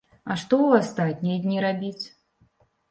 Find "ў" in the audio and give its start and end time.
0.61-0.69